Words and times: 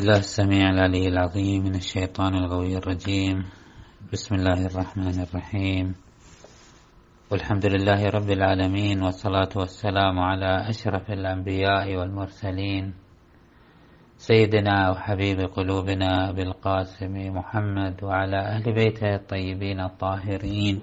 بالله 0.00 0.18
السميع 0.18 0.70
العلي 0.70 1.08
العظيم 1.08 1.64
من 1.64 1.74
الشيطان 1.74 2.34
الغوي 2.34 2.76
الرجيم. 2.76 3.44
بسم 4.12 4.34
الله 4.34 4.66
الرحمن 4.66 5.20
الرحيم. 5.20 5.94
والحمد 7.30 7.66
لله 7.66 8.08
رب 8.08 8.30
العالمين 8.30 9.02
والصلاة 9.02 9.48
والسلام 9.56 10.18
على 10.18 10.68
أشرف 10.68 11.10
الأنبياء 11.10 11.96
والمرسلين. 11.96 12.94
سيدنا 14.16 14.90
وحبيب 14.90 15.40
قلوبنا 15.40 16.32
بالقاسم 16.32 17.14
محمد 17.36 18.04
وعلى 18.04 18.40
أهل 18.40 18.72
بيته 18.72 19.14
الطيبين 19.14 19.80
الطاهرين 19.80 20.80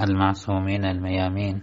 المعصومين 0.00 0.84
الميامين. 0.84 1.62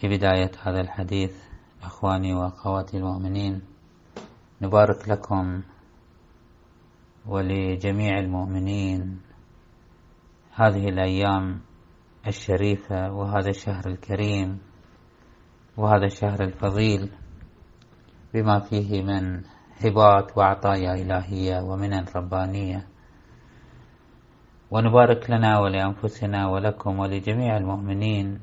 في 0.00 0.08
بداية 0.08 0.50
هذا 0.62 0.80
الحديث 0.80 1.34
أخواني 1.82 2.34
وأخواتي 2.34 2.96
المؤمنين 2.96 3.71
نبارك 4.62 5.08
لكم 5.08 5.62
ولجميع 7.26 8.18
المؤمنين 8.18 9.20
هذه 10.54 10.88
الأيام 10.88 11.60
الشريفة 12.26 13.12
وهذا 13.12 13.50
الشهر 13.50 13.86
الكريم 13.86 14.58
وهذا 15.76 16.04
الشهر 16.06 16.44
الفضيل 16.44 17.10
بما 18.34 18.58
فيه 18.58 19.02
من 19.02 19.42
هبات 19.84 20.38
وعطايا 20.38 20.94
إلهية 20.94 21.62
ومنن 21.62 22.04
ربانية 22.16 22.86
ونبارك 24.70 25.30
لنا 25.30 25.58
ولأنفسنا 25.58 26.48
ولكم 26.48 26.98
ولجميع 26.98 27.56
المؤمنين 27.56 28.40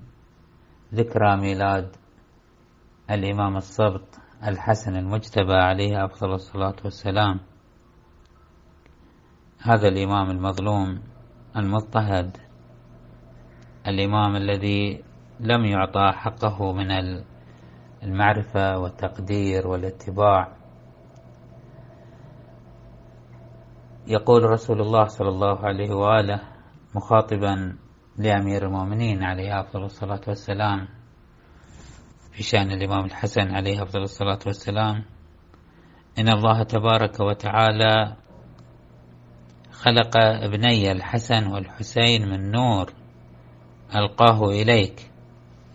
ذكرى 0.94 1.38
ميلاد 1.38 1.96
الإمام 3.10 3.58
الصبط 3.58 4.29
الحسن 4.48 4.96
المجتبى 4.96 5.54
عليه 5.54 6.06
أفضل 6.06 6.34
الصلاة 6.34 6.76
والسلام. 6.84 7.40
هذا 9.62 9.88
الإمام 9.88 10.30
المظلوم 10.30 11.02
المضطهد 11.58 12.38
الإمام 13.88 14.36
الذي 14.36 15.04
لم 15.40 15.66
يعطى 15.66 16.12
حقه 16.14 16.74
من 16.74 16.88
المعرفة 18.04 18.78
والتقدير 18.78 19.68
والاتباع. 19.68 20.56
يقول 24.08 24.44
رسول 24.44 24.82
الله 24.82 25.06
صلى 25.06 25.30
الله 25.30 25.66
عليه 25.66 25.94
وآله 25.94 26.42
مخاطبا 26.96 27.78
لأمير 28.18 28.66
المؤمنين 28.66 29.24
عليه 29.24 29.60
أفضل 29.60 29.84
الصلاة 29.84 30.22
والسلام 30.28 30.99
في 32.32 32.44
شأن 32.44 32.72
الإمام 32.72 33.06
الحسن 33.06 33.56
عليه 33.56 33.84
أفضل 33.84 34.02
الصلاة 34.02 34.40
والسلام. 34.46 35.06
إن 36.20 36.30
الله 36.30 36.64
تبارك 36.64 37.20
وتعالى 37.20 38.16
خلق 39.72 40.18
ابني 40.18 40.92
الحسن 40.92 41.48
والحسين 41.48 42.30
من 42.30 42.52
نور 42.52 42.94
ألقاه 43.96 44.50
إليك 44.50 45.12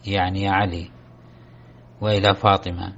يعني 0.06 0.42
يا 0.42 0.50
علي 0.50 0.90
وإلى 2.00 2.34
فاطمة. 2.34 2.92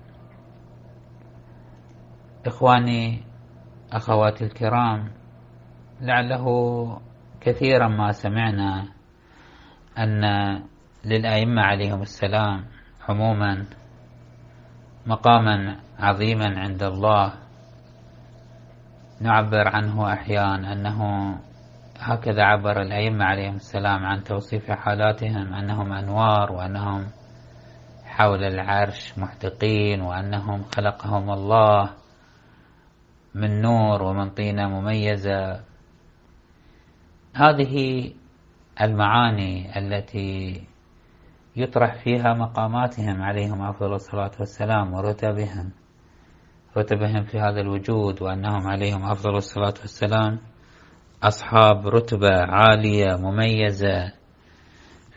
إخواني 2.46 3.22
أخواتي 3.92 4.44
الكرام 4.44 5.12
لعله 6.00 6.46
كثيرا 7.40 7.88
ما 7.88 8.12
سمعنا 8.12 8.88
أن 9.98 10.22
للأئمة 11.04 11.62
عليهم 11.62 12.02
السلام 12.02 12.64
عموما 13.08 13.66
مقاما 15.06 15.76
عظيما 15.98 16.60
عند 16.60 16.82
الله. 16.82 17.32
نعبر 19.20 19.68
عنه 19.68 20.12
أحيانا 20.12 20.72
أنه 20.72 21.00
هكذا 21.98 22.42
عبر 22.42 22.82
الأئمة 22.82 23.24
عليهم 23.24 23.54
السلام 23.54 24.04
عن 24.06 24.22
توصيف 24.22 24.70
حالاتهم 24.70 25.54
أنهم 25.54 25.92
أنوار 25.92 26.52
وأنهم 26.52 27.06
حول 28.04 28.44
العرش 28.44 29.18
محدقين 29.18 30.00
وأنهم 30.00 30.62
خلقهم 30.62 31.30
الله 31.30 31.90
من 33.34 33.62
نور 33.62 34.02
ومن 34.02 34.30
طينة 34.30 34.68
مميزة. 34.68 35.60
هذه 37.34 38.12
المعاني 38.80 39.78
التي 39.78 40.66
يطرح 41.56 42.02
فيها 42.04 42.34
مقاماتهم 42.34 43.22
عليهم 43.22 43.62
أفضل 43.62 43.94
الصلاة 43.94 44.30
والسلام 44.40 44.94
ورتبهم. 44.94 45.72
رتبهم 46.76 47.24
في 47.24 47.38
هذا 47.38 47.60
الوجود 47.60 48.22
وأنهم 48.22 48.66
عليهم 48.66 49.04
أفضل 49.04 49.36
الصلاة 49.36 49.74
والسلام. 49.80 50.38
أصحاب 51.22 51.86
رتبة 51.86 52.30
عالية 52.32 53.16
مميزة. 53.16 54.12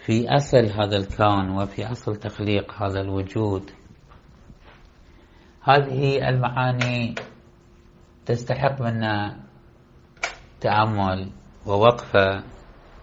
في 0.05 0.29
أصل 0.29 0.65
هذا 0.65 0.97
الكون 0.97 1.49
وفي 1.49 1.91
أصل 1.91 2.15
تخليق 2.15 2.83
هذا 2.83 3.01
الوجود. 3.01 3.71
هذه 5.63 6.29
المعاني 6.29 7.15
تستحق 8.25 8.81
منا 8.81 9.39
تأمل 10.61 11.31
ووقفة 11.65 12.43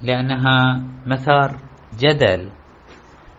لأنها 0.03 0.83
مثار 1.07 1.61
جدل. 1.99 2.51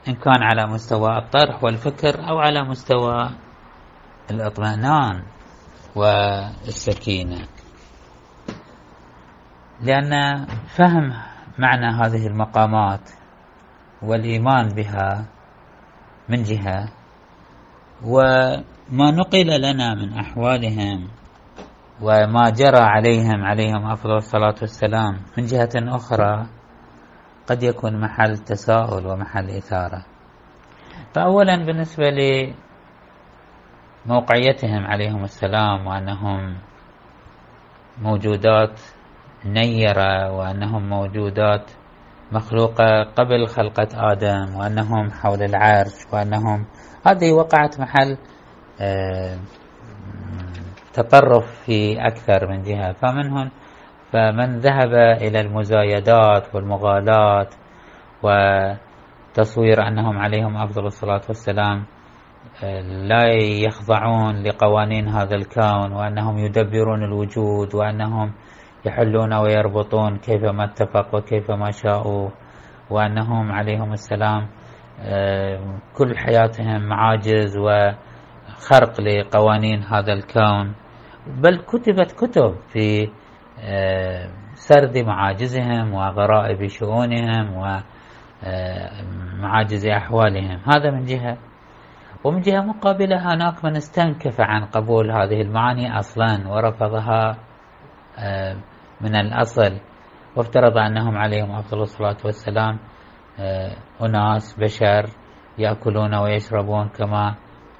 إن 0.07 0.16
كان 0.16 0.44
على 0.44 0.68
مستوى 0.68 1.18
الطرح 1.18 1.63
والفكر 1.63 2.29
أو 2.29 2.38
على 2.40 2.63
مستوى 2.63 3.29
الأطمئنان 4.31 5.23
والسكينة. 5.95 7.47
لأن 9.81 10.45
فهم 10.68 11.13
معنى 11.57 11.85
هذه 11.85 12.28
المقامات 12.28 13.09
والإيمان 14.01 14.68
بها 14.68 15.25
من 16.29 16.44
جهة 16.44 16.89
وما 18.03 19.12
نقل 19.12 19.62
لنا 19.62 19.94
من 19.95 20.13
أحوالهم 20.13 21.07
وما 22.01 22.50
جرى 22.50 22.79
عليهم 22.79 23.44
عليهم 23.44 23.91
أفضل 23.91 24.16
الصلاة 24.16 24.56
والسلام 24.62 25.22
من 25.38 25.45
جهة 25.45 25.69
أخرى 25.75 26.47
قد 27.47 27.63
يكون 27.63 28.01
محل 28.01 28.38
تساؤل 28.38 29.07
ومحل 29.07 29.50
إثارة. 29.50 30.06
فأولا 31.13 31.56
بالنسبة 31.66 32.10
لموقعيتهم 34.06 34.86
عليهم 34.86 35.24
السلام 35.24 35.88
وأنهم 35.88 36.57
موجودات 38.01 38.80
نيرة 39.45 40.31
وأنهم 40.31 40.89
موجودات 40.89 41.71
مخلوقة 42.31 43.04
قبل 43.04 43.48
خلقة 43.48 43.88
آدم 44.12 44.56
وأنهم 44.56 45.12
حول 45.12 45.42
العرش 45.44 46.13
وأنهم 46.13 46.66
هذه 47.06 47.31
وقعت 47.31 47.80
محل 47.80 48.18
آه، 48.81 49.38
تطرف 50.94 51.63
في 51.66 52.07
أكثر 52.07 52.48
من 52.48 52.63
جهة. 52.63 52.92
فمنهم 52.94 53.51
فمن 54.12 54.59
ذهب 54.59 54.94
إلى 54.94 55.39
المزايدات 55.42 56.56
والمغالاة 56.56 57.48
وتصوير 58.24 59.88
أنهم 59.88 60.18
عليهم 60.18 60.57
أفضل 60.57 60.86
الصلاة 60.86 61.21
والسلام 61.27 61.86
لا 63.09 63.25
يخضعون 63.68 64.44
لقوانين 64.44 65.07
هذا 65.07 65.36
الكون 65.36 65.92
وأنهم 65.92 66.38
يدبرون 66.38 67.04
الوجود 67.04 67.75
وأنهم 67.75 68.33
يحلون 68.86 69.33
ويربطون 69.33 70.18
كيفما 70.18 70.63
اتفقوا 70.63 71.19
وكيفما 71.19 71.71
شاءوا 71.71 72.30
وأنهم 72.89 73.51
عليهم 73.51 73.94
السلام. 73.94 74.48
كل 75.98 76.18
حياتهم 76.18 76.81
معاجز 76.89 77.57
وخرق 77.57 79.01
لقوانين 79.01 79.83
هذا 79.83 80.13
الكون. 80.13 80.75
بل 81.27 81.57
كتبت 81.57 82.12
كتب 82.12 82.56
في 82.68 83.09
سرد 84.54 84.98
معاجزهم 84.98 85.94
وغرائب 85.94 86.68
شؤونهم 86.68 87.54
ومعاجز 89.42 89.88
أحوالهم. 89.88 90.59
هذا 90.68 90.92
من 90.92 91.04
جهة. 91.04 91.38
ومن 92.24 92.42
جهة 92.42 92.62
مقابلة 92.62 93.33
هناك 93.33 93.65
من 93.65 93.75
استنكف 93.75 94.42
عن 94.42 94.65
قبول 94.65 95.12
هذه 95.12 95.42
المعاني 95.42 96.00
أصلا 96.00 96.48
ورفضها 96.48 97.38
من 99.01 99.15
الأصل. 99.15 99.80
وافترض 100.36 100.77
أنهم 100.77 101.18
عليهم 101.18 101.51
أفضل 101.51 101.81
الصلاة 101.81 102.18
والسلام 102.25 102.80
أناس 104.01 104.59
بشر 104.59 105.06
يأكلون 105.57 106.15
ويشربون 106.15 106.89
كما 106.89 107.36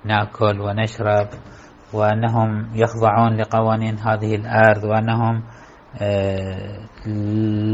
نأكل 0.06 0.62
ونشرب 0.62 1.28
وأنهم 1.94 2.72
يخضعون 2.76 3.38
لقوانين 3.38 3.98
هذه 4.00 4.36
الأرض 4.36 4.84
وأنهم 4.84 5.44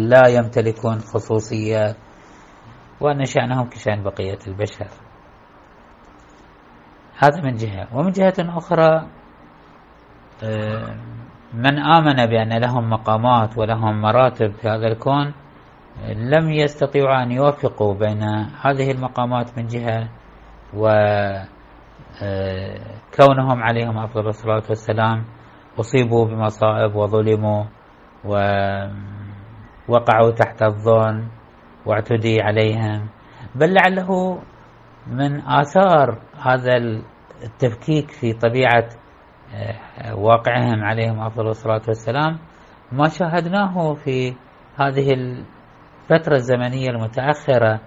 لا 0.09 0.27
يمتلكون 0.27 0.99
خصوصية 0.99 1.95
وأن 3.01 3.25
شأنهم 3.25 3.69
كشأن 3.69 4.03
بقية 4.03 4.39
البشر. 4.47 4.87
هذا 7.17 7.41
من 7.43 7.55
جهة. 7.55 7.87
ومن 7.97 8.11
جهة 8.11 8.33
أخرى 8.39 9.07
من 11.53 11.79
آمن 11.79 12.25
بأن 12.25 12.57
لهم 12.57 12.89
مقامات 12.89 13.57
ولهم 13.57 14.01
مراتب 14.01 14.51
في 14.51 14.67
هذا 14.67 14.87
الكون 14.87 15.33
لم 16.15 16.51
يستطيعوا 16.51 17.23
أن 17.23 17.31
يوفقوا 17.31 17.93
بين 17.93 18.23
هذه 18.61 18.91
المقامات 18.91 19.57
من 19.57 19.65
جهة 19.65 20.09
وكونهم 20.73 21.47
عليهم 23.63 23.97
أفضل 23.97 24.27
الصلاة 24.27 24.63
والسلام 24.69 25.25
أصيبوا 25.79 26.25
بمصائب 26.25 26.95
وظلموا 26.95 27.63
ووقعوا 28.25 28.91
تحت 30.31 30.63
الظلم 30.63 31.27
واعتدي 31.85 32.41
عليهم. 32.41 33.07
بل 33.55 33.73
لعله 33.73 34.39
من 35.07 35.41
آثار 35.41 36.17
هذا 36.41 36.77
التفكيك 37.43 38.11
في 38.11 38.33
طبيعة 38.33 38.89
آه، 39.55 40.15
واقعهم 40.15 40.83
عليهم 40.83 41.19
أفضل 41.19 41.47
الصلاة 41.47 41.81
والسلام. 41.87 42.37
ما 42.91 43.09
شاهدناه 43.09 43.93
في 43.93 44.35
هذه 44.79 45.13
الفترة 45.13 46.35
الزمنية 46.35 46.89
المتأخرة 46.89 47.79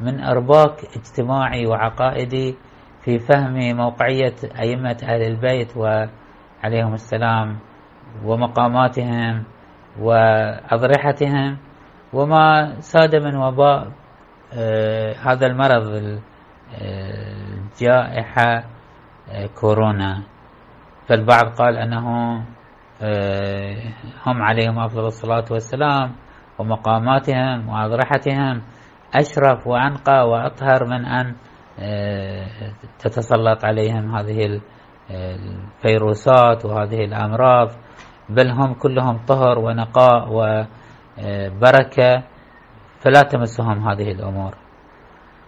من 0.00 0.20
أرباك 0.20 0.84
اجتماعي 0.96 1.66
وعقائدي 1.66 2.56
في 3.04 3.18
فهم 3.18 3.76
موقعية 3.76 4.34
أئمة 4.60 4.96
أهل 5.02 5.22
البيت 5.22 5.76
وعليهم 5.76 6.94
السلام 6.94 7.58
ومقاماتهم 8.24 9.44
وأضرحتهم 10.00 11.58
وما 12.12 12.80
ساد 12.80 13.16
من 13.16 13.36
وباء 13.36 13.92
آه 14.54 15.14
هذا 15.14 15.46
المرض 15.46 16.20
الجائحة 16.80 18.64
آه 19.30 19.46
كورونا. 19.60 20.22
فالبعض 21.08 21.44
قال 21.44 21.76
أنه 21.76 22.36
آه 23.02 23.76
هم 24.26 24.42
عليهم 24.42 24.78
أفضل 24.78 25.04
الصلاة 25.06 25.44
والسلام 25.50 26.12
ومقاماتهم 26.58 27.68
وأضرحتهم. 27.68 28.62
أشرف 29.14 29.66
وأنقى 29.66 30.28
وأطهر 30.28 30.84
من 30.84 31.04
أن 31.04 31.34
آه، 31.78 32.46
تتسلط 32.98 33.64
عليهم 33.64 34.16
هذه 34.16 34.60
الفيروسات 35.10 36.64
وهذه 36.64 37.04
الأمراض. 37.04 37.68
بل 38.34 38.50
هم 38.50 38.74
كلهم 38.74 39.18
طهر 39.28 39.58
ونقاء 39.58 40.28
وبركة 40.32 42.22
فلا 43.00 43.22
تمسهم 43.22 43.88
هذه 43.88 44.12
الأمور. 44.12 44.54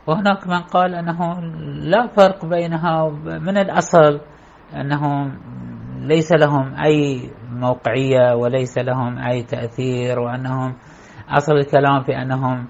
وهناك 0.07 0.47
من 0.47 0.61
قال 0.61 0.95
أنه 0.95 1.41
لا 1.83 2.07
فرق 2.07 2.45
بينها 2.45 3.09
من 3.25 3.57
الأصل 3.59 4.21
أنهم 4.75 5.39
ليس 5.99 6.33
لهم 6.33 6.75
أي 6.75 7.31
موقعية 7.53 8.35
وليس 8.35 8.79
لهم 8.79 9.19
أي 9.19 9.43
تأثير 9.43 10.19
وأنهم 10.19 10.75
أصل 11.29 11.53
الكلام 11.53 12.03
في 12.03 12.13
أنهم 12.13 12.67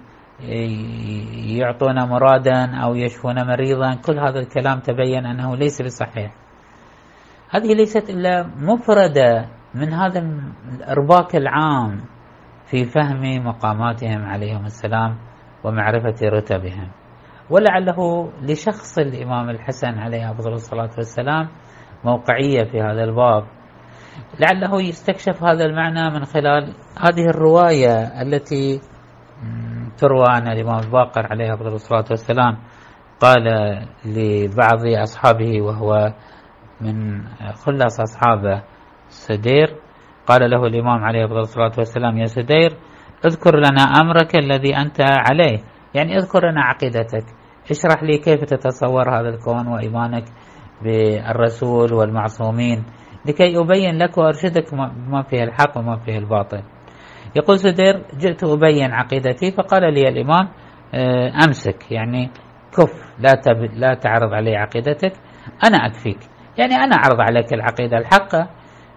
يعطون 1.58 2.08
مرادا 2.08 2.76
أو 2.76 2.94
يشفون 2.94 3.46
مريضا. 3.46 3.94
كل 3.94 4.18
هذا 4.18 4.38
الكلام 4.40 4.78
تبين 4.78 5.26
أنه 5.26 5.56
ليس 5.56 5.82
بصحيح. 5.82 6.34
هذه 7.50 7.74
ليست 7.74 8.10
إلا 8.10 8.42
مفردة 8.42 9.48
من 9.74 9.92
هذا 9.92 10.18
الإرباك 10.74 11.36
العام 11.36 12.00
في 12.66 12.84
فهم 12.84 13.46
مقاماتهم 13.46 14.24
عليهم 14.24 14.64
السلام 14.64 15.18
ومعرفة 15.64 16.28
رتبهم. 16.28 16.88
ولعله 17.50 18.30
لشخص 18.42 18.98
الإمام 18.98 19.50
الحسن 19.50 19.98
عليه 19.98 20.30
أفضل 20.30 20.52
الصلاة 20.52 20.90
والسلام 20.96 21.48
موقعية 22.04 22.64
في 22.64 22.80
هذا 22.80 23.04
الباب. 23.04 23.44
لعله 24.40 24.82
يستكشف 24.82 25.42
هذا 25.44 25.64
المعنى 25.64 26.10
من 26.10 26.24
خلال 26.24 26.74
هذه 27.00 27.26
الرواية 27.30 28.22
التي 28.22 28.80
تروى 29.98 30.24
عن 30.28 30.48
الإمام 30.48 30.78
الباقر 30.78 31.26
عليه 31.30 31.54
أفضل 31.54 31.72
الصلاة 31.72 32.04
والسلام. 32.10 32.58
قال 33.20 33.44
لبعض 34.04 34.86
أصحابه 35.02 35.62
وهو 35.62 36.14
من 36.80 37.26
خلص 37.54 38.00
أصحابه 38.00 38.62
سدير. 39.14 39.76
قال 40.26 40.50
له 40.50 40.66
الإمام 40.66 41.04
عليه 41.04 41.24
الصلاة 41.24 41.72
والسلام 41.78 42.18
يا 42.18 42.26
سدير 42.26 42.76
اذكر 43.26 43.56
لنا 43.56 43.82
أمرك 43.82 44.36
الذي 44.36 44.76
أنت 44.76 45.00
عليه. 45.00 45.58
يعني 45.94 46.16
اذكر 46.16 46.50
لنا 46.50 46.60
عقيدتك. 46.60 47.24
اشرح 47.70 48.02
لي 48.02 48.18
كيف 48.18 48.40
تتصور 48.40 49.20
هذا 49.20 49.28
الكون 49.28 49.66
وإيمانك 49.66 50.24
بالرسول 50.82 51.94
والمعصومين 51.94 52.84
لكي 53.26 53.58
أبين 53.58 53.98
لك 53.98 54.18
وأرشدك 54.18 54.74
ما 55.08 55.22
فيه 55.22 55.42
الحق 55.42 55.78
وما 55.78 55.96
فيه 55.96 56.18
الباطل. 56.18 56.62
يقول 57.36 57.58
سدير 57.58 58.02
جئت 58.18 58.44
أبين 58.44 58.92
عقيدتي 58.92 59.52
فقال 59.52 59.94
لي 59.94 60.08
الإمام 60.08 60.48
آه، 60.94 61.32
أمسك. 61.46 61.92
يعني 61.92 62.30
كف. 62.72 62.92
لا, 63.18 63.42
لا 63.74 63.94
تعرض 63.94 64.34
علي 64.34 64.56
عقيدتك. 64.56 65.12
أنا 65.64 65.76
أكفيك. 65.76 66.18
يعني 66.58 66.74
أنا 66.74 66.96
أعرض 66.96 67.20
عليك 67.20 67.54
العقيدة 67.54 67.98
الحقة. 67.98 68.50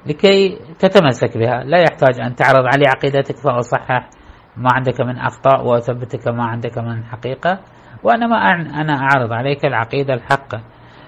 لكي 0.07 0.59
تتمسك 0.79 1.37
بها. 1.37 1.63
لا 1.63 1.79
يحتاج 1.79 2.19
أن 2.19 2.35
تعرض 2.35 2.65
علي 2.73 2.85
عقيدتك 2.87 3.37
فأصحح 3.37 4.09
ما 4.57 4.69
عندك 4.73 5.01
من 5.01 5.17
أخطاء 5.17 5.67
وأثبتك 5.67 6.27
ما 6.27 6.43
عندك 6.43 6.77
من 6.77 7.05
حقيقة. 7.05 7.59
وأنا 8.03 8.27
ما 8.27 8.37
أنا 8.81 8.93
أعرض 8.93 9.33
عليك 9.33 9.65
العقيدة 9.65 10.13
الحقة. 10.13 10.61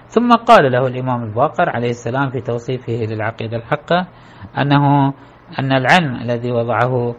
ثم 0.08 0.32
قال 0.32 0.72
له 0.72 0.86
الإمام 0.86 1.22
الباقر 1.22 1.70
عليه 1.70 1.90
السلام 1.90 2.30
في 2.30 2.40
توصيفه 2.40 2.92
للعقيدة 2.92 3.56
الحقة 3.56 4.06
أنه 4.58 5.12
أن 5.58 5.72
العلم 5.72 6.14
الذي 6.16 6.52
وضعه 6.52 7.14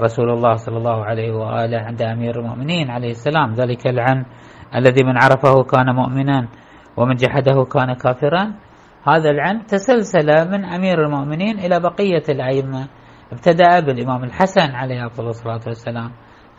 رسول 0.00 0.30
الله 0.30 0.54
صلى 0.54 0.76
الله 0.76 1.04
عليه 1.04 1.32
وآله 1.32 1.78
عند 1.78 2.02
أمير 2.02 2.40
المؤمنين 2.40 2.90
عليه 2.90 3.10
السلام 3.10 3.52
ذلك 3.52 3.86
العلم 3.86 4.24
الذي 4.74 5.04
من 5.04 5.16
عرفه 5.16 5.62
كان 5.62 5.94
مؤمنا 5.94 6.48
ومن 6.96 7.14
جحده 7.14 7.64
كان 7.64 7.92
كافرا 7.92 8.52
هذا 9.08 9.30
العلم 9.30 9.62
تسلسل 9.62 10.50
من 10.50 10.64
أمير 10.64 11.04
المؤمنين 11.06 11.58
إلى 11.58 11.80
بقية 11.80 12.22
الأئمة. 12.28 12.88
ابتدأ 13.32 13.80
بالإمام 13.80 14.24
الحسن 14.24 14.74
عليه 14.74 15.06
أفضل 15.06 15.28
الصلاة 15.28 15.60
والسلام 15.66 16.10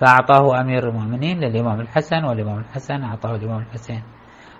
فأعطاه 0.01 0.61
أمير 0.61 0.89
المؤمنين 0.89 1.39
للإمام 1.39 1.81
الحسن 1.81 2.23
والإمام 2.23 2.59
الحسن 2.59 3.03
أعطاه 3.03 3.35
الإمام 3.35 3.59
الحسين. 3.59 4.03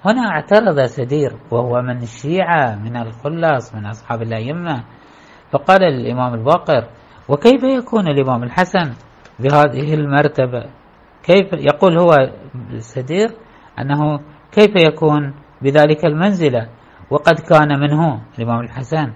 هنا 0.06 0.22
اعترض 0.22 0.80
سدير 0.86 1.32
وهو 1.52 1.82
من 1.82 1.98
الشيعة 1.98 2.76
من 2.76 2.98
الخلص 2.98 3.76
من 3.76 3.86
أصحاب 3.86 4.22
الأئمة. 4.22 4.84
فقال 5.52 5.84
الإمام 5.84 6.34
الباقر 6.34 6.88
وكيف 7.30 7.64
يكون 7.64 8.08
الإمام 8.08 8.44
الحسن 8.44 8.94
بهذه 9.40 9.94
المرتبة؟ 9.94 10.64
كيف؟ 11.24 11.54
يقول 11.54 11.98
هو 11.98 12.12
سدير 12.78 13.30
أنه 13.80 14.20
كيف 14.52 14.72
يكون 14.76 15.34
بذلك 15.62 16.06
المنزلة؟ 16.06 16.70
وقد 17.10 17.40
كان 17.40 17.80
منه 17.80 18.22
الإمام 18.40 18.60
الحسن 18.60 19.14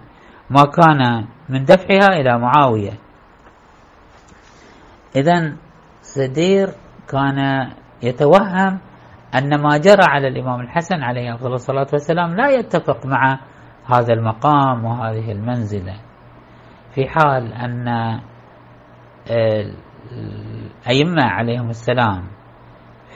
ما 0.50 0.64
كان 0.64 1.26
من 1.50 1.66
دفعها 1.66 2.08
إلى 2.20 2.40
معاوية. 2.40 2.92
إذا 5.16 5.56
سدير 6.02 6.70
كان 7.10 7.70
يتوهم 8.04 8.80
أن 9.36 9.62
ما 9.62 9.78
جرى 9.78 10.04
على 10.08 10.28
الإمام 10.28 10.60
الحسن 10.62 11.04
عليه 11.04 11.34
أفضل 11.36 11.54
الصلاة 11.54 11.88
والسلام 11.94 12.36
لا 12.36 12.50
يتفق 12.50 13.06
مع 13.06 13.40
هذا 13.86 14.14
المقام 14.14 14.86
وهذه 14.86 15.32
المنزلة. 15.32 15.96
في 16.96 17.08
حال 17.08 17.54
أن 17.54 18.20
الأئمة 20.12 21.24
عليهم 21.24 21.70
السلام 21.70 22.24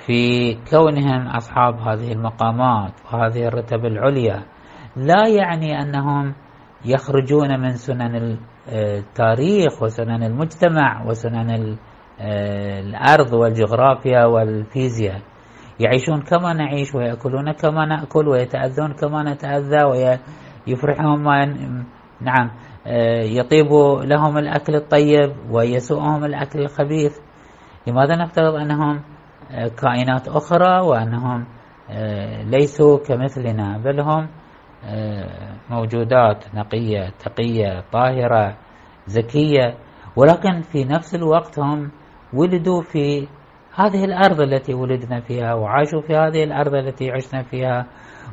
في 0.06 0.54
كونهم 0.70 1.28
أصحاب 1.28 1.80
هذه 1.80 2.12
المقامات 2.12 2.92
وهذه 3.06 3.48
الرتب 3.48 3.86
العليا 3.86 4.44
لا 4.96 5.28
يعني 5.28 5.82
أنهم 5.82 6.34
يخرجون 6.86 7.60
من 7.60 7.72
سنن 7.72 8.38
التاريخ 8.68 9.84
وسنن 9.84 10.24
المجتمع 10.24 11.06
وسنن 11.08 11.78
الأرض 12.22 13.34
والجغرافيا 13.34 14.26
والفيزياء. 14.26 15.22
يعيشون 15.80 16.22
كما 16.22 16.54
نعيش 16.54 16.96
ويأكلون 16.96 17.52
كما 17.52 17.86
نأكل 17.86 18.28
ويتأذون 18.28 18.94
كما 18.94 19.24
نتأذى 19.24 19.84
ويفرحهم 20.68 21.24
ما 21.24 21.46
نعم 22.22 22.52
آه، 22.88 23.24
يطيب 23.24 23.68
لهم 24.04 24.38
الأكل 24.38 24.76
الطيب 24.76 25.34
ويسوءهم 25.52 26.26
الأكل 26.26 26.60
الخبيث. 26.60 27.20
لماذا 27.88 28.16
نفترض 28.16 28.56
أنهم 28.56 29.02
آه، 29.52 29.68
كائنات 29.68 30.28
أخرى 30.28 30.82
وأنهم 30.82 31.46
آه، 31.90 32.44
ليسوا 32.44 32.98
كمثلنا؟ 32.98 33.78
بل 33.78 34.00
هم 34.00 34.28
موجودات 35.70 36.56
نقية 36.56 37.10
تقية 37.20 37.84
طاهرة 37.92 38.58
ذكية 39.10 39.78
ولكن 40.16 40.62
في 40.62 40.84
نفس 40.84 41.16
الوقت 41.16 41.60
هم 41.60 41.92
ولدوا 42.34 42.82
في 42.82 43.28
هذه 43.76 44.06
الأرض 44.06 44.42
التي 44.42 44.74
ولدنا 44.74 45.22
فيها 45.22 45.54
وعاشوا 45.54 46.02
في 46.02 46.16
هذه 46.16 46.44
الأرض 46.44 46.76
التي 46.76 47.12
عشنا 47.12 47.44
فيها 47.44 47.86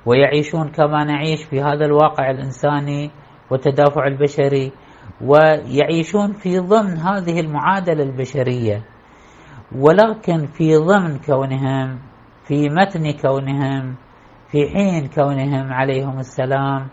ويعيشون 0.07 0.69
كما 0.69 1.05
نعيش 1.05 1.45
في 1.45 1.63
هذا 1.63 1.85
الواقع 1.85 2.31
الإنساني 2.31 3.11
والتدافع 3.51 4.07
البشري 4.07 4.73
ويعيشون 5.21 6.33
في 6.33 6.59
ضمن 6.59 6.99
هذه 6.99 7.41
المعادلة 7.41 8.03
البشرية. 8.03 8.83
ولكن 9.77 10.47
في 10.47 10.77
ضمن 10.77 11.19
كونهم 11.19 11.99
في 12.45 12.69
متن 12.69 13.11
كونهم 13.11 13.97
في 14.51 14.69
حين 14.69 15.07
كونهم 15.07 15.73
عليهم 15.73 16.19
السلام 16.19 16.89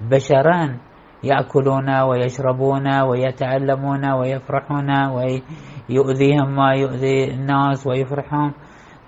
بشرا 0.00 0.78
يأكلون 1.24 2.00
ويشربون 2.00 3.00
ويتعلمون 3.00 4.10
ويفرحون 4.10 4.90
ويؤذيهم 5.06 6.56
ما 6.56 6.74
يؤذي 6.74 7.34
الناس 7.34 7.86
ويفرحون. 7.86 8.52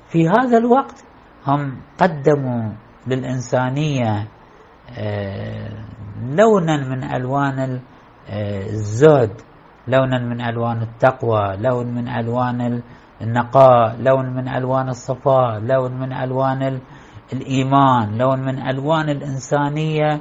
في 0.08 0.28
هذا 0.28 0.58
الوقت 0.58 1.04
هم 1.46 1.80
قدموا 1.98 2.72
للإنسانية 3.06 4.28
آه، 4.98 5.68
لونا 6.30 6.76
من 6.88 7.04
ألوان 7.04 7.80
آه، 8.30 8.62
الزهد 8.66 9.32
لونا 9.88 10.18
من 10.18 10.40
ألوان 10.40 10.82
التقوى 10.82 11.56
لون 11.56 11.86
من 11.94 12.08
ألوان 12.08 12.82
النقاء 13.22 13.96
لون 14.00 14.34
من 14.34 14.48
ألوان 14.48 14.88
الصفاء 14.88 15.60
لون 15.60 15.92
من 16.00 16.12
ألوان 16.12 16.80
الإيمان 17.32 18.18
لون 18.18 18.40
من 18.40 18.68
ألوان 18.68 19.08
الإنسانية 19.08 20.20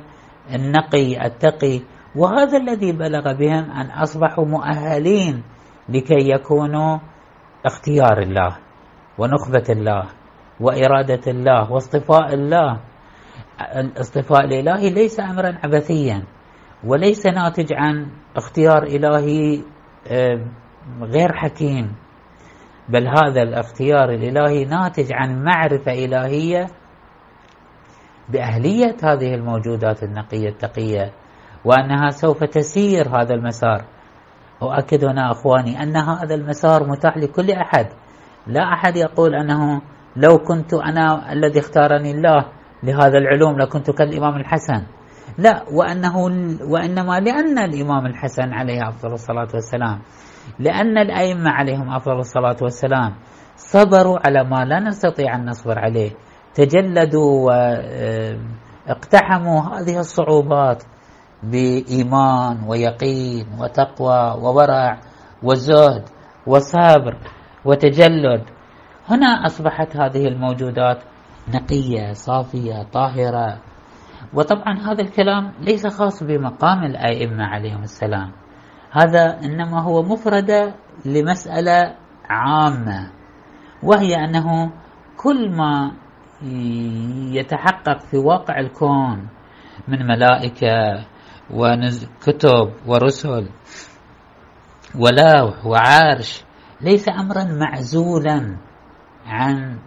النقي 0.56 1.26
التقي. 1.26 1.82
وهذا 2.16 2.58
الذي 2.58 2.92
بلغ 2.92 3.34
بهم 3.34 3.72
أن 3.72 3.92
أصبحوا 3.92 4.46
مؤهلين 4.46 5.44
لكي 5.90 6.30
يكونوا 6.30 6.98
اختيار 7.66 8.22
الله 8.22 8.58
ونخبة 9.18 9.66
الله 9.70 10.04
وإرادة 10.60 11.22
الله 11.28 11.72
واصطفاء 11.72 12.34
الله. 12.34 12.80
الاصطفاء 13.76 14.46
الإلهي 14.46 14.90
ليس 14.90 15.20
أمرا 15.20 15.58
عبثيا 15.64 16.24
وليس 16.84 17.26
ناتج 17.26 17.74
عن 17.74 18.08
اختيار 18.36 18.84
إلهي 18.84 19.64
غير 21.02 21.34
حكيم. 21.34 21.96
بل 22.90 23.08
هذا 23.08 23.42
الاختيار 23.42 24.10
الإلهي 24.10 24.66
ناتج 24.66 25.14
عن 25.14 25.44
معرفة 25.44 25.92
إلهية 25.92 26.68
بأهلية 28.30 28.96
هذه 29.04 29.36
الموجودات 29.36 30.04
النقية 30.04 30.50
التقية 30.50 31.12
وأنها 31.66 32.10
سوف 32.10 32.44
تسير 32.44 33.22
هذا 33.22 33.34
المسار. 33.34 33.86
أؤكد 34.62 35.06
هنا 35.06 35.32
أخواني 35.32 35.84
أن 35.84 35.96
هذا 35.98 36.36
المسار 36.36 36.90
متاح 36.90 37.18
لكل 37.18 37.52
أحد. 37.52 37.88
لا 38.48 38.74
أحد 38.74 38.98
يقول 38.98 39.36
أنه 39.36 39.82
لو 40.16 40.38
كنت 40.38 40.74
أنا 40.74 41.34
الذي 41.34 41.60
اختارني 41.60 42.12
الله 42.12 42.46
لهذا 42.84 43.18
العلوم 43.18 43.58
لكنت 43.60 43.92
كالإمام 43.92 44.36
الحسن. 44.36 44.84
لا 45.38 45.64
وأنه 45.72 46.18
وإنما 46.72 47.20
لأن 47.20 47.60
الإمام 47.60 48.06
الحسن 48.06 48.54
عليه 48.54 48.90
أفضل 48.90 49.14
الصلاة 49.14 49.48
والسلام. 49.54 50.00
لأن 50.60 50.98
الأئمة 50.98 51.50
عليهم 51.50 51.90
أفضل 51.90 52.20
الصلاة 52.20 52.58
والسلام. 52.62 53.16
صبروا 53.56 54.18
على 54.26 54.44
ما 54.44 54.66
لا 54.66 54.80
نستطيع 54.80 55.36
أن 55.36 55.50
نصبر 55.50 55.80
عليه. 55.80 56.12
تجلدوا 56.58 57.52
واقتحموا 58.88 59.62
هذه 59.62 60.00
الصعوبات 60.00 60.84
بإيمان 61.44 62.64
ويقين 62.68 63.46
وتقوى 63.60 64.42
وورع 64.42 65.00
وزهد 65.44 66.04
وصبر 66.48 67.18
وتجلد. 67.66 68.44
هنا 69.10 69.46
أصبحت 69.46 69.98
هذه 69.98 70.28
الموجودات 70.28 71.00
نقية 71.54 72.14
صافية 72.14 72.84
طاهرة. 72.94 73.58
وطبعا 74.34 74.74
هذا 74.80 75.02
الكلام 75.02 75.54
ليس 75.62 75.88
خاص 75.88 76.24
بمقام 76.24 76.84
الأئمة 76.84 77.44
عليهم 77.44 77.84
السلام. 77.84 78.32
هذا 78.92 79.40
إنما 79.44 79.82
هو 79.82 80.04
مفردة 80.04 80.74
لمسألة 81.06 81.96
عامة 82.30 83.12
وهي 83.84 84.16
أنه 84.16 84.72
كل 85.18 85.52
ما 85.58 85.92
يتحقق 87.32 88.00
في 88.00 88.18
واقع 88.18 88.60
الكون 88.60 89.28
من 89.88 90.08
ملائكة 90.08 91.06
وكتب 91.54 92.74
ورسل 92.88 93.50
ولوح 94.96 95.66
وعرش 95.66 96.44
ليس 96.82 97.10
أمرا 97.10 97.44
معزولا 97.44 98.58
عن 99.26 99.78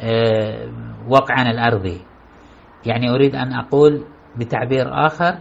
آه، 0.00 0.72
واقعنا 1.08 1.50
الأرضي. 1.50 2.00
يعني 2.86 3.10
أريد 3.10 3.34
أن 3.34 3.52
أقول 3.52 4.04
بتعبير 4.36 5.06
آخر 5.06 5.38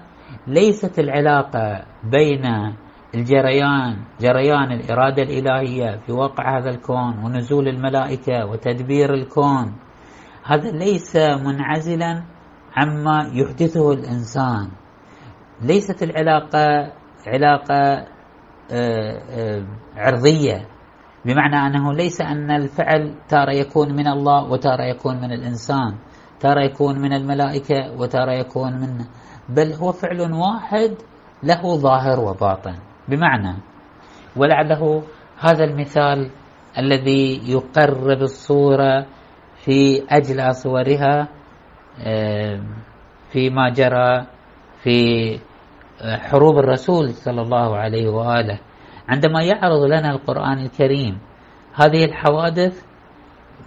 ليست 0.48 1.00
العلاقة 1.00 1.86
بين 2.03 2.74
الجريان 3.15 3.98
جريان 4.22 4.72
الإرادة 4.72 5.24
الإلهية 5.24 5.98
في 6.05 6.12
واقع 6.12 6.58
هذا 6.60 6.70
الكون 6.70 7.17
ونزول 7.24 7.67
الملائكة 7.67 8.46
وتدبير 8.46 9.13
الكون 9.13 9.74
هذا 10.45 10.71
ليس 10.71 11.15
منعزلا 11.15 12.23
عما 12.75 13.31
يحدثه 13.33 13.91
الإنسان. 13.91 14.69
ليست 15.62 16.03
العلاقة 16.03 16.91
علاقة 17.27 18.07
آه، 18.71 19.21
آه، 19.29 19.63
عرضية 19.95 20.67
بمعنى 21.25 21.55
أنه 21.55 21.93
ليس 21.93 22.21
أن 22.21 22.51
الفعل 22.51 23.15
تارة 23.29 23.51
يكون 23.51 23.95
من 23.95 24.07
الله 24.07 24.51
وتارة 24.51 24.83
يكون 24.83 25.17
من 25.21 25.31
الإنسان 25.31 25.95
تارة 26.39 26.62
يكون 26.62 27.00
من 27.00 27.13
الملائكة 27.13 27.91
وتارة 27.97 28.31
يكون 28.31 28.73
من 28.73 29.05
بل 29.50 29.73
هو 29.73 29.91
فعل 29.91 30.21
واحد 30.21 30.95
له 31.43 31.75
ظاهر 31.75 32.19
وباطن. 32.19 32.75
بمعنى 33.07 33.57
ولعله 34.35 35.03
هذا 35.39 35.63
المثال 35.63 36.31
الذي 36.77 37.51
يقرب 37.51 38.21
الصورة 38.21 39.05
في 39.65 40.03
أجلى 40.10 40.53
صورها 40.53 41.27
فيما 43.32 43.70
جرى 43.70 44.25
في 44.84 44.98
آه، 46.01 46.17
حروب 46.17 46.58
الرسول 46.58 47.10
صلى 47.13 47.41
الله 47.41 47.77
عليه 47.77 48.10
وآله. 48.10 48.60
عندما 49.10 49.43
يعرض 49.43 49.84
لنا 49.84 50.12
القرآن 50.12 50.60
الكريم 50.60 51.17
هذه 51.75 52.05
الحوادث 52.05 52.86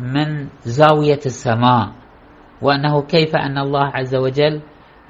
من 0.00 0.49
زاوية 0.65 1.21
السماء 1.26 1.88
وأنه 2.62 3.03
كيف 3.03 3.37
أن 3.37 3.59
الله 3.59 3.85
عز 3.95 4.15
وجل 4.15 4.61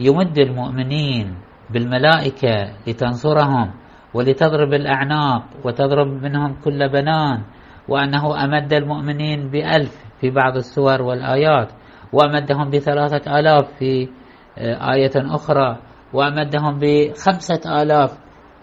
يمد 0.01 0.39
المؤمنين 0.39 1.35
بالملائكة 1.71 2.73
لتنصرهم 2.87 3.71
ولتضرب 4.15 4.73
الأعناق 4.73 5.43
وتضرب 5.65 6.07
منهم 6.07 6.57
كل 6.65 6.89
بنان 6.89 7.43
وأنه 7.89 8.45
أمد 8.45 8.73
المؤمنين 8.73 9.51
بألف 9.51 10.06
في 10.21 10.31
بعض 10.31 10.57
السور 10.57 11.03
والآيات. 11.03 11.69
وأمدهم 12.13 12.71
بثلاثة 12.71 13.39
آلاف 13.39 13.73
في 13.79 14.09
آه، 14.59 14.93
آية 14.95 15.13
أخرى. 15.17 15.79
وأمدهم 16.13 16.79
بخمسة 16.79 17.83
آلاف 17.83 18.19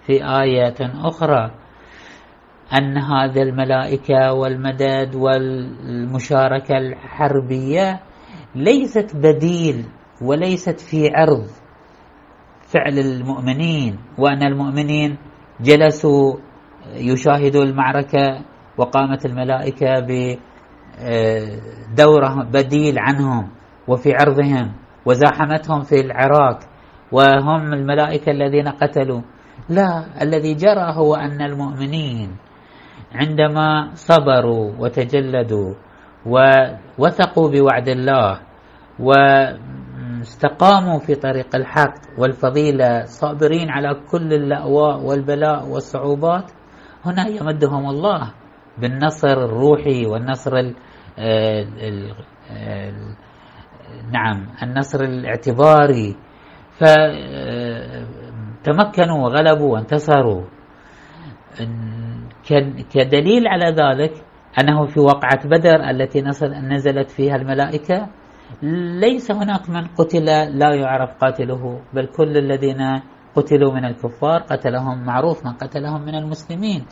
في 0.06 0.14
آية 0.26 0.76
أخرى. 0.82 1.52
أن 2.74 2.98
هذه 2.98 3.42
الملائكة 3.42 4.34
والمدد 4.34 5.16
والمشاركة 5.16 6.78
الحربية 6.78 8.00
ليست 8.56 9.16
بديل 9.16 9.86
وليست 10.22 10.80
في 10.80 11.10
عرض 11.16 11.48
فعل 12.62 13.00
المؤمنين. 13.00 14.00
وأن 14.18 14.44
المؤمنين 14.44 15.18
جلسوا 15.62 16.36
يشاهدوا 16.96 17.64
المعركة 17.64 18.42
وقامت 18.78 19.26
الملائكة 19.26 20.00
بدورة 21.02 22.44
بديل 22.44 23.00
عنهم 23.00 23.50
وفي 23.88 24.14
عرضهم 24.14 24.74
وزاحمتهم 25.06 25.82
في 25.82 26.02
العراق 26.02 26.60
وهم 27.12 27.74
الملائكة 27.74 28.32
الذين 28.32 28.68
قتلوا. 28.68 29.22
لا 29.70 30.06
الذي 30.22 30.54
جرى 30.54 30.94
هو 30.96 31.16
أن 31.16 31.42
المؤمنين 31.42 32.38
عندما 33.16 33.92
صبروا 33.94 34.72
وتجلدوا 34.80 35.74
ووثقوا 36.26 37.50
بوعد 37.50 37.90
الله 37.90 38.40
واستقاموا 40.20 41.00
في 41.00 41.16
طريق 41.16 41.56
الحق 41.56 41.94
والفضيلة 42.18 43.04
صابرين 43.06 43.70
على 43.70 44.02
كل 44.12 44.34
اللأواء 44.34 45.00
والبلاء 45.00 45.66
والصعوبات 45.68 46.52
هنا 47.06 47.28
يمدهم 47.28 47.90
الله. 47.90 48.32
بالنصر 48.78 49.46
الروحي 49.46 50.06
والنصر 50.06 50.56
ال 50.58 50.76
ال 51.20 52.16
ال 52.52 53.16
نعم 54.12 54.48
النصر 54.64 55.04
الاعتباري. 55.04 56.16
فتمكنوا 58.64 59.24
وغلبوا 59.24 59.74
وانتصروا. 59.74 60.44
كدليل 62.94 63.48
على 63.48 63.66
ذلك 63.66 64.14
أنه 64.60 64.86
في 64.86 65.00
وقعة 65.00 65.48
بدر 65.48 65.90
التي 65.90 66.22
نزلت 66.72 67.12
فيها 67.12 67.36
الملائكة 67.36 68.08
ليس 69.02 69.32
هناك 69.32 69.70
من 69.70 69.88
قتل 69.88 70.26
لا 70.60 70.76
يعرف 70.76 71.14
قاتله 71.22 71.82
بل 71.94 72.06
كل 72.06 72.38
الذين 72.38 73.02
قتلوا 73.36 73.74
من 73.74 73.86
الكفار 73.86 74.42
قتلهم 74.42 75.06
معروف 75.06 75.46
من 75.46 75.54
قتلهم 75.54 76.02
من 76.02 76.16
المسلمين. 76.16 76.86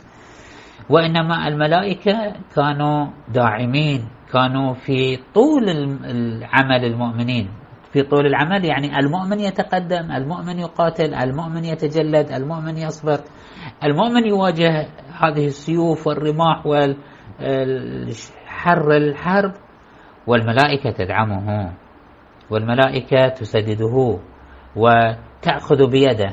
وإنما 0.90 1.48
الملائكة 1.48 2.32
كانوا 2.56 3.06
داعمين 3.28 4.08
كانوا 4.32 4.74
في 4.74 5.16
طول 5.34 5.68
العمل 6.04 6.84
المؤمنين. 6.84 7.50
في 7.92 8.02
طول 8.02 8.26
العمل 8.26 8.64
يعني 8.64 8.98
المؤمن 8.98 9.40
يتقدم 9.40 10.12
المؤمن 10.12 10.58
يقاتل 10.58 11.14
المؤمن 11.14 11.64
يتجلد 11.64 12.32
المؤمن 12.32 12.76
يصبر. 12.76 13.18
المؤمن 13.84 14.26
يواجه 14.26 14.86
هذه 15.20 15.46
السيوف 15.46 16.06
والرماح 16.06 16.66
والحر 16.66 16.96
الحرب 18.96 19.52
والملائكة 20.26 20.90
تدعمه 20.90 21.72
والملائكة 22.50 23.28
تسدده 23.28 24.18
وتأخذ 24.76 25.90
بيده. 25.90 26.30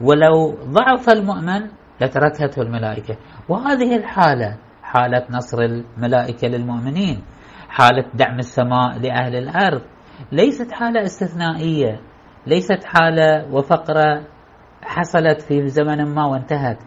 ولو 0.00 0.58
ضعف 0.64 1.08
المؤمن 1.08 1.60
لتركته 2.00 2.62
الملائكة. 2.62 3.16
وهذه 3.48 3.96
الحالة 3.96 4.56
حالة 4.82 5.26
نصر 5.30 5.58
الملائكة 5.62 6.48
للمؤمنين 6.48 7.22
حالة 7.68 8.04
دعم 8.14 8.38
السماء 8.38 8.98
لأهل 8.98 9.36
الأرض. 9.36 9.82
ليست 10.32 10.72
حالة 10.72 11.02
استثنائية 11.02 12.00
ليست 12.46 12.84
حالة 12.84 13.54
وفقرة 13.54 14.26
حصلت 14.82 15.40
في 15.40 15.68
زمن 15.68 16.14
ما 16.14 16.26
وانتهت 16.26 16.78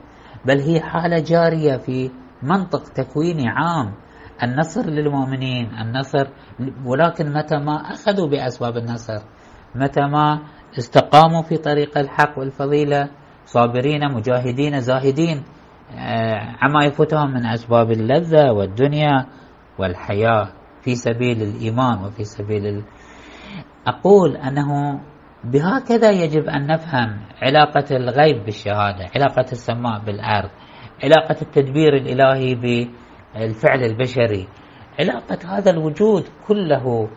بل 0.45 0.59
هي 0.59 0.81
حالة 0.81 1.19
جارية 1.19 1.77
في 1.77 2.11
منطق 2.43 2.83
تكويني 2.83 3.49
عام. 3.49 3.93
النصر 4.43 4.85
للمؤمنين 4.85 5.71
النصر 5.81 6.27
ولكن 6.85 7.33
متى 7.33 7.57
ما 7.57 7.75
أخذوا 7.75 8.27
بأسباب 8.27 8.77
النصر 8.77 9.21
متى 9.75 10.01
ما 10.01 10.39
استقاموا 10.77 11.41
في 11.41 11.57
طريق 11.57 11.97
الحق 11.97 12.39
والفضيلة 12.39 13.09
صابرين 13.45 14.13
مجاهدين 14.13 14.79
زاهدين 14.79 15.43
عما 16.61 16.85
يفوتهم 16.85 17.31
من 17.33 17.45
أسباب 17.45 17.91
اللذة 17.91 18.51
والدنيا 18.51 19.25
والحياة 19.79 20.47
في 20.81 20.95
سبيل 20.95 21.41
الإيمان 21.41 22.03
وفي 22.03 22.23
سبيل 22.23 22.65
ال... 22.67 22.83
أقول 23.87 24.37
أنه 24.37 24.99
بهكذا 25.43 26.11
يجب 26.11 26.49
أن 26.49 26.67
نفهم 26.67 27.19
علاقة 27.41 27.85
الغيب 27.91 28.45
بالشهادة 28.45 29.05
علاقة 29.15 29.45
السماء 29.51 29.99
بالأرض 30.05 30.49
علاقة 31.03 31.35
التدبير 31.41 31.93
الإلهي 31.95 32.55
بالفعل 32.55 33.83
البشري. 33.83 34.47
علاقة 34.99 35.57
هذا 35.57 35.71
الوجود 35.71 36.23
كله 36.47 37.09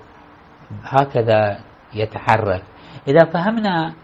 هكذا 0.83 1.59
يتحرك. 1.95 2.63
إذا 3.09 3.25
فهمنا 3.25 3.95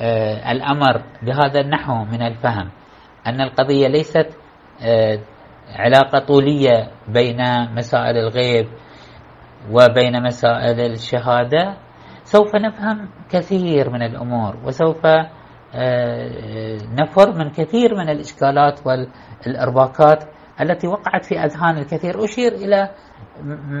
آه، 0.00 0.52
الأمر 0.52 1.02
بهذا 1.22 1.60
النحو 1.60 2.04
من 2.04 2.22
الفهم 2.22 2.70
أن 3.26 3.40
القضية 3.40 3.88
ليست 3.88 4.28
آه، 4.82 5.18
علاقة 5.76 6.18
طولية 6.18 6.90
بين 7.08 7.38
مسائل 7.74 8.16
الغيب 8.16 8.68
وبين 9.70 10.22
مسائل 10.22 10.80
الشهادة. 10.80 11.76
سوف 12.24 12.56
نفهم 12.56 13.08
كثير 13.30 13.90
من 13.90 14.02
الأمور 14.02 14.56
وسوف 14.64 15.06
آه، 15.74 16.78
نفر 16.92 17.32
من 17.32 17.50
كثير 17.50 17.94
من 17.94 18.08
الإشكالات 18.08 18.80
والإرباكات 18.86 20.24
التي 20.60 20.86
وقعت 20.86 21.24
في 21.24 21.38
أذهان 21.38 21.78
الكثير. 21.78 22.24
أشير 22.24 22.52
إلى 22.52 22.90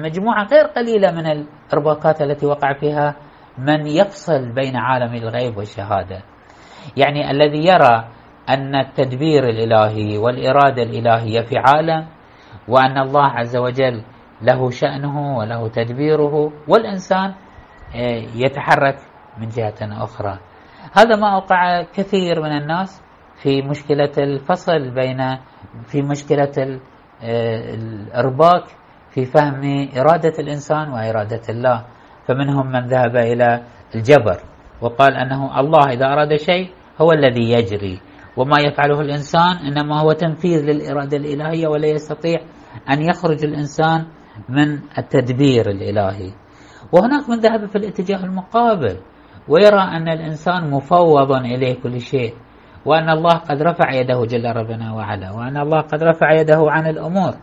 مجموعة 0.04 0.44
غير 0.44 0.64
قليلة 0.64 1.10
من 1.10 1.26
الإرباكات 1.26 2.22
التي 2.22 2.46
وقع 2.46 2.72
فيها 2.72 3.16
من 3.58 3.86
يفصل 3.86 4.52
بين 4.52 4.76
عالم 4.76 5.14
الغيب 5.14 5.56
والشهادة. 5.56 6.22
يعني 6.96 7.30
الذي 7.30 7.66
يرى 7.66 8.15
أن 8.48 8.74
التدبير 8.74 9.48
الإلهي 9.48 10.18
والإرادة 10.18 10.82
الإلهية 10.82 11.40
في 11.40 11.58
عالم 11.58 12.06
وأن 12.68 12.98
الله 12.98 13.26
عز 13.26 13.56
وجل 13.56 14.02
له 14.42 14.70
شأنه 14.70 15.38
وله 15.38 15.68
تدبيره 15.68 16.52
والإنسان 16.68 17.34
آه، 17.94 18.22
يتحرك 18.34 18.98
من 19.38 19.48
جهة 19.48 20.04
أخرى. 20.04 20.38
هذا 20.92 21.16
ما 21.16 21.34
أوقع 21.34 21.82
كثير 21.82 22.42
من 22.42 22.52
الناس 22.56 23.02
في 23.42 23.62
مشكلة 23.62 24.12
الفصل 24.18 24.90
بين 24.90 25.38
في 25.86 26.02
مشكلة 26.02 26.80
آه، 27.22 27.74
الإرباك 27.74 28.64
في 29.10 29.24
فهم 29.24 29.88
إرادة 29.96 30.32
الإنسان 30.38 30.88
وإرادة 30.88 31.42
الله. 31.48 31.84
فمنهم 32.28 32.66
من 32.66 32.86
ذهب 32.86 33.16
إلى 33.16 33.62
الجبر 33.94 34.36
وقال 34.80 35.14
أنه 35.14 35.60
الله 35.60 35.92
إذا 35.92 36.06
أراد 36.06 36.36
شيء 36.36 36.70
هو 37.00 37.12
الذي 37.12 37.50
يجري. 37.50 38.00
وما 38.36 38.60
يفعله 38.60 39.00
الإنسان 39.00 39.56
إنما 39.56 40.00
هو 40.00 40.12
تنفيذ 40.12 40.64
للإرادة 40.64 41.16
الإلهية 41.16 41.68
ولا 41.68 41.86
يستطيع 41.86 42.40
أن 42.90 43.02
يخرج 43.02 43.44
الإنسان 43.44 44.06
من 44.48 44.78
التدبير 44.98 45.70
الإلهي. 45.70 46.32
وهناك 46.92 47.30
من 47.30 47.38
ذهب 47.40 47.66
في 47.66 47.76
الاتجاه 47.76 48.24
المقابل 48.24 48.96
ويرى 49.48 49.80
أن 49.80 50.08
الإنسان 50.08 50.70
مفوض 50.70 51.32
إليه 51.32 51.74
كل 51.82 52.00
شيء 52.00 52.34
وأن 52.84 53.10
الله 53.10 53.34
قد 53.34 53.62
رفع 53.62 53.90
يده 53.92 54.24
جل 54.24 54.44
ربنا 54.56 54.92
وعلا 54.94 55.30
وأن 55.32 55.56
الله 55.56 55.80
قد 55.80 56.02
رفع 56.02 56.32
يده 56.32 56.64
عن 56.68 56.86
الأمور 56.86 57.34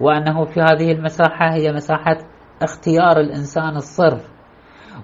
وأنه 0.00 0.44
في 0.44 0.60
هذه 0.60 0.92
المساحة 0.92 1.54
هي 1.54 1.72
مساحة 1.72 2.16
اختيار 2.62 3.20
الإنسان 3.20 3.76
الصرف. 3.76 4.32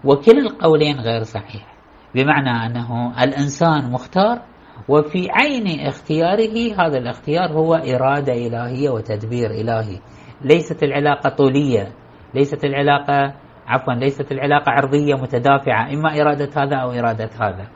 وكل 0.04 0.38
القولين 0.38 1.00
غير 1.00 1.22
صحيح 1.22 1.66
بمعنى 2.14 2.66
أنه 2.66 3.12
الإنسان 3.24 3.92
مختار 3.92 4.42
وفي 4.88 5.28
عين 5.30 5.80
اختياره 5.80 6.74
هذا 6.78 6.98
الاختيار 6.98 7.52
هو 7.52 7.74
إرادة 7.74 8.32
إلهية 8.32 8.90
وتدبير 8.90 9.50
إلهي. 9.50 9.98
ليست 10.42 10.82
العلاقة 10.82 11.30
طولية 11.30 11.92
ليست 12.34 12.64
العلاقة 12.64 13.34
عفوا 13.66 13.94
ليست 13.94 14.32
العلاقة 14.32 14.70
عرضية 14.70 15.14
متدافعة 15.14 15.92
إما 15.92 16.20
إرادة 16.20 16.48
هذا 16.56 16.76
أو 16.76 16.90
إرادة 16.90 17.30
هذا 17.40 17.68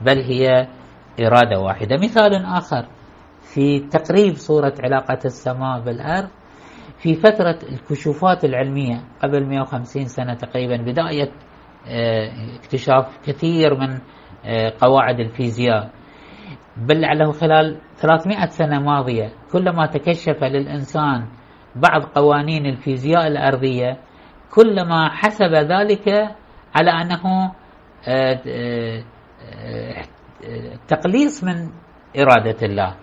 بل 0.00 0.18
هي 0.18 0.66
إرادة 1.20 1.60
واحدة. 1.60 1.96
مثال 1.96 2.44
آخر 2.44 2.86
في 3.54 3.80
تقريب 3.80 4.34
صورة 4.34 4.74
علاقة 4.84 5.18
السماء 5.24 5.80
بالأرض 5.80 6.28
في 6.98 7.14
فترة 7.14 7.58
الكشوفات 7.72 8.44
العلمية 8.44 9.00
قبل 9.22 9.46
150 9.46 10.04
سنة 10.04 10.34
تقريبا 10.34 10.76
بداية 10.76 11.30
آه، 11.88 12.30
اكتشاف 12.58 13.18
كثير 13.26 13.74
من 13.74 13.98
آه، 14.44 14.72
قواعد 14.80 15.20
الفيزياء. 15.20 15.90
بل 16.78 17.00
لعله 17.00 17.32
خلال 17.32 17.76
300 17.96 18.46
سنة 18.46 18.78
ماضية 18.78 19.32
كلما 19.52 19.86
تكشف 19.86 20.44
للإنسان 20.44 21.26
بعض 21.76 22.02
قوانين 22.02 22.66
الفيزياء 22.66 23.26
الأرضية 23.26 23.96
كلما 24.54 25.08
حسب 25.08 25.54
ذلك 25.54 26.08
على 26.74 26.90
أنه 26.90 27.52
آه، 28.08 29.04
تقليص 30.88 31.44
من 31.44 31.70
إرادة 32.18 32.66
الله. 32.66 32.94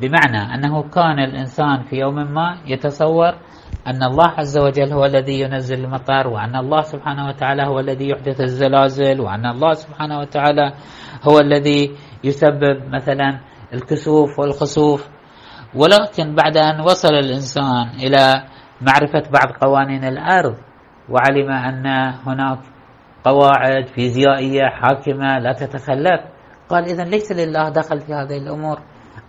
بمعنى 0.00 0.54
أنه 0.54 0.82
كان 0.82 1.18
الإنسان 1.18 1.82
في 1.82 1.96
يوم 1.96 2.14
ما 2.14 2.58
يتصور 2.66 3.34
أن 3.86 4.02
الله 4.02 4.28
عز 4.38 4.58
وجل 4.58 4.92
هو 4.92 5.04
الذي 5.04 5.40
ينزل 5.40 5.84
المطر 5.84 6.28
وأن 6.28 6.56
الله 6.56 6.80
سبحانه 6.80 7.28
وتعالى 7.28 7.62
هو 7.62 7.80
الذي 7.80 8.08
يحدث 8.08 8.40
الزلازل 8.40 9.20
وأن 9.20 9.46
الله 9.46 9.72
سبحانه 9.72 10.18
وتعالى 10.18 10.72
هو 11.28 11.38
الذي 11.38 11.90
يسبب 12.24 12.94
مثلا 12.94 13.40
الكسوف 13.74 14.38
والخسوف. 14.38 15.08
ولكن 15.74 16.34
بعد 16.34 16.56
أن 16.56 16.80
وصل 16.80 17.14
الإنسان 17.14 17.88
إلى 17.88 18.44
معرفة 18.80 19.30
بعض 19.30 19.52
قوانين 19.62 20.04
الأرض 20.04 20.56
وعلم 21.08 21.50
أن 21.50 21.86
هناك 22.26 22.58
قواعد 23.24 23.86
فيزيائية 23.86 24.68
حاكمة 24.68 25.38
لا 25.38 25.52
تتخلف 25.52 26.20
قال 26.68 26.84
إذا 26.84 27.04
ليس 27.04 27.32
لله 27.32 27.68
دخل 27.68 28.00
في 28.00 28.14
هذه 28.14 28.38
الأمور. 28.38 28.78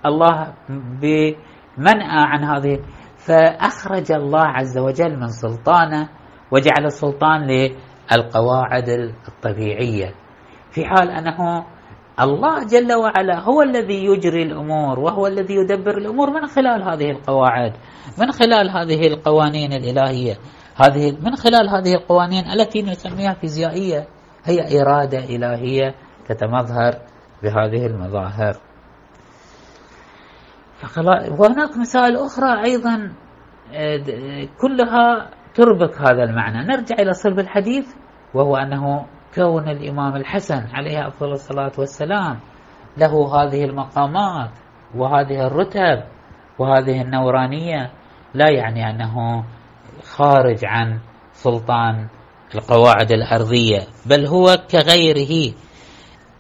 الله 0.06 0.54
بمنأى 0.70 2.22
عن 2.32 2.44
هذه. 2.44 2.80
فأخرج 3.18 4.12
الله 4.12 4.44
عز 4.48 4.78
وجل 4.78 5.20
من 5.20 5.28
سلطانه 5.28 6.10
وجعل 6.52 6.86
السلطان 6.86 7.48
للقواعد 7.48 8.90
الطبيعية. 9.28 10.14
في 10.72 10.86
حال 10.86 11.10
أنه 11.10 11.66
الله 12.20 12.64
جل 12.64 12.94
وعلا 12.94 13.40
هو 13.40 13.62
الذي 13.62 14.06
يجري 14.06 14.44
الأمور 14.44 15.00
وهو 15.00 15.28
الذي 15.28 15.54
يدبر 15.54 15.98
الأمور 15.98 16.30
من 16.30 16.48
خلال 16.48 16.84
هذه 16.84 17.12
القواعد 17.12 17.74
من 18.18 18.32
خلال 18.32 18.70
هذه 18.70 19.08
القوانين 19.08 19.74
الإلهية. 19.74 20.38
هذه 20.76 21.18
من 21.22 21.36
خلال 21.36 21.70
هذه 21.70 21.94
القوانين 21.94 22.46
التي 22.46 22.82
نسميها 22.82 23.34
فيزيائية 23.34 24.08
هي 24.44 24.82
إرادة 24.82 25.20
إلهية 25.20 25.96
تتمظهر 26.28 26.94
بهذه 27.44 27.86
المظاهر. 27.86 28.56
وهناك 31.40 31.78
مسائل 31.78 32.18
أخرى 32.18 32.64
أيضا 32.64 33.14
آه، 33.74 34.48
كلها 34.62 35.30
تربك 35.56 36.02
هذا 36.02 36.24
المعنى. 36.24 36.68
نرجع 36.68 36.96
إلى 37.00 37.14
صلب 37.14 37.40
الحديث 37.40 37.96
وهو 38.34 38.56
أنه 38.56 39.06
كون 39.36 39.70
الإمام 39.70 40.16
الحسن 40.16 40.68
عليه 40.74 41.08
أفضل 41.08 41.32
الصلاة 41.32 41.72
والسلام 41.78 42.40
له 42.98 43.36
هذه 43.36 43.64
المقامات 43.64 44.50
وهذه 44.96 45.48
الرتب 45.48 46.04
وهذه 46.60 47.02
النورانية 47.02 47.92
لا 48.34 48.50
يعني 48.50 48.90
أنه 48.90 49.44
خارج 50.04 50.66
عن 50.66 51.00
سلطان 51.34 52.08
القواعد 52.56 53.12
الأرضية 53.12 53.80
بل 54.06 54.26
هو 54.26 54.58
كغيره 54.72 55.54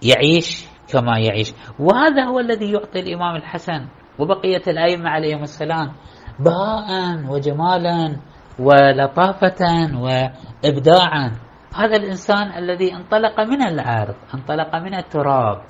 يعيش 0.01 0.65
كما 0.93 1.19
يعيش. 1.19 1.53
وهذا 1.79 2.23
هو 2.23 2.39
الذي 2.39 2.71
يعطي 2.71 2.99
الإمام 2.99 3.35
الحسن 3.35 3.87
وبقية 4.19 4.61
الأئمة 4.67 5.09
عليهم 5.09 5.43
السلام 5.43 5.91
بهاء 6.39 7.25
وجمالا 7.29 8.17
ولطافة 8.59 9.89
وإبداعا. 9.95 11.31
هذا 11.75 11.95
الإنسان 11.97 12.57
الذي 12.57 12.95
انطلق 12.95 13.39
من 13.39 13.61
الأرض 13.61 14.15
انطلق 14.33 14.75
من 14.75 14.95
التراب 14.95 15.61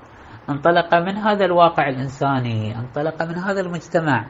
انطلق 0.49 0.95
من 0.95 1.17
هذا 1.17 1.45
الواقع 1.45 1.89
الإنساني 1.89 2.75
انطلق 2.77 3.23
من 3.23 3.37
هذا 3.37 3.61
المجتمع 3.61 4.25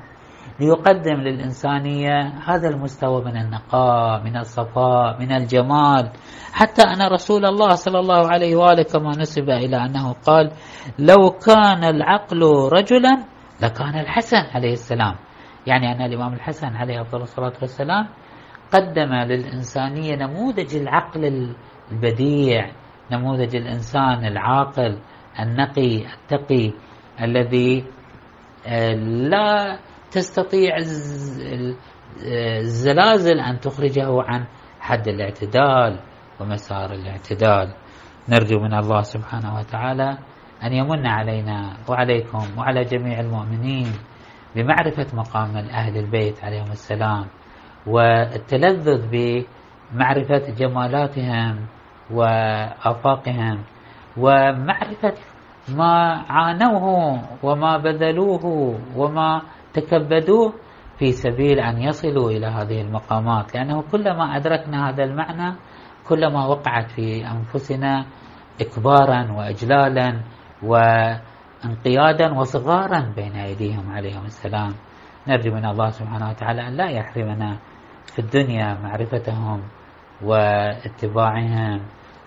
ليقدم 0.60 1.16
للإنسانية 1.22 2.34
هذا 2.46 2.70
المستوى 2.70 3.24
من 3.26 3.38
النقاء 3.38 4.24
من 4.24 4.38
الصفاء 4.38 5.20
من 5.20 5.32
الجمال. 5.32 6.10
حتى 6.54 6.82
أن 6.82 7.02
رسول 7.14 7.46
الله 7.46 7.70
صلى 7.70 8.00
الله 8.00 8.28
عليه 8.28 8.56
وآله 8.56 8.84
كما 8.84 9.10
نسب 9.10 9.50
إلى 9.50 9.86
أنه 9.86 10.14
قال 10.14 10.52
لو 11.00 11.30
كان 11.30 11.84
العقل 11.84 12.42
رجلا 12.74 13.24
لكان 13.62 14.00
الحسن 14.00 14.44
عليه 14.56 14.74
السلام. 14.74 15.16
يعني 15.68 15.92
أن 15.92 16.02
الإمام 16.02 16.34
الحسن 16.34 16.76
عليه 16.76 17.02
أفضل 17.02 17.22
الصلاة 17.22 17.54
والسلام 17.62 18.08
قدم 18.72 19.14
للإنسانية 19.14 20.16
نموذج 20.16 20.76
العقل 20.76 21.54
البديع 21.92 22.72
نموذج 23.12 23.56
الإنسان 23.56 24.26
العاقل 24.26 25.00
النقي 25.40 26.06
التقي 26.14 26.72
الذي 27.22 27.86
آه، 28.68 28.94
لا 29.34 29.80
تستطيع 30.12 30.76
الزلازل 32.58 33.40
أن 33.40 33.60
تخرجه 33.60 34.22
عن 34.22 34.46
حد 34.80 35.08
الاعتدال 35.08 36.00
ومسار 36.40 36.94
الاعتدال. 36.94 37.74
نرجو 38.30 38.60
من 38.60 38.74
الله 38.74 39.02
سبحانه 39.02 39.56
وتعالى 39.56 40.18
أن 40.64 40.74
يمن 40.74 41.08
علينا 41.08 41.78
وعليكم 41.90 42.58
وعلى 42.58 42.84
جميع 42.84 43.20
المؤمنين 43.20 43.88
بمعرفة 44.56 45.08
مقام 45.14 45.58
أهل 45.58 45.98
البيت 45.98 46.44
عليهم 46.44 46.72
السلام. 46.72 47.26
والتلذذ 47.88 49.08
بمعرفة 49.12 50.54
جمالاتهم 50.58 51.68
وآفاقهم 52.12 53.64
ومعرفة 54.18 55.14
ما 55.70 56.26
عانوه 56.30 56.86
وما 57.44 57.78
بذلوه 57.78 58.46
وما 58.96 59.42
تكبدوه 59.74 60.54
في 61.00 61.12
سبيل 61.12 61.60
أن 61.60 61.82
يصلوا 61.82 62.32
إلى 62.32 62.46
هذه 62.46 62.82
المقامات. 62.82 63.56
لأنه 63.56 63.82
كلما 63.92 64.38
أدركنا 64.38 64.90
هذا 64.90 65.04
المعنى 65.04 65.56
كلما 66.08 66.46
وقعت 66.46 66.92
في 66.92 67.28
أنفسنا 67.28 68.06
إكبارا 68.62 69.32
وإجلالا 69.32 70.22
وانقيادا 70.64 72.34
وصغارا 72.40 73.14
بين 73.16 73.36
أيديهم 73.36 73.92
عليهم 73.92 74.26
السلام. 74.26 74.74
نرجو 75.28 75.52
من 75.52 75.66
الله 75.66 75.90
سبحانه 75.90 76.30
وتعالى 76.30 76.68
أن 76.68 76.74
لا 76.74 76.90
يحرمنا 76.90 77.58
في 78.06 78.20
الدنيا 78.20 78.74
معرفتهم 78.84 79.62
واتباعهم 80.22 81.82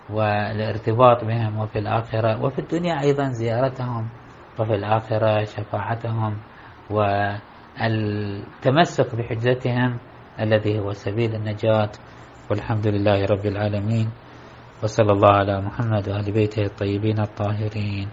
والارتباط 0.09 1.23
بهم 1.23 1.59
وفي 1.59 1.79
الآخرة 1.79 2.43
وفي 2.43 2.59
الدنيا 2.59 3.01
أيضا 3.01 3.29
زيارتهم 3.29 4.09
وفي 4.59 4.75
الآخرة 4.75 5.43
شفاعتهم 5.43 6.37
والتمسك 7.79 9.15
بحجتهم 9.15 9.97
الذي 10.39 10.79
هو 10.79 10.91
سبيل 10.91 11.35
النجاة 11.35 11.89
والحمد 12.49 12.87
لله 12.87 13.25
رب 13.25 13.45
العالمين 13.45 14.09
وصلى 14.83 15.11
الله 15.11 15.31
على 15.31 15.61
محمد 15.61 16.09
وآل 16.09 16.31
بيته 16.31 16.61
الطيبين 16.61 17.19
الطاهرين 17.19 18.09